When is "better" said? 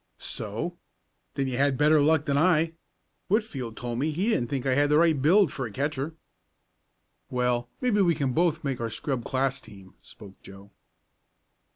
1.77-2.01